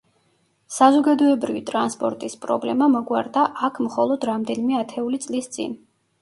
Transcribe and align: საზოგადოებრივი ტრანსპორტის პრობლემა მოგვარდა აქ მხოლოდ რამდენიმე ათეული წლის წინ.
საზოგადოებრივი 0.75 1.59
ტრანსპორტის 1.67 2.37
პრობლემა 2.45 2.87
მოგვარდა 2.95 3.45
აქ 3.69 3.79
მხოლოდ 3.89 4.27
რამდენიმე 4.31 4.81
ათეული 4.81 5.21
წლის 5.29 5.53
წინ. 5.59 5.79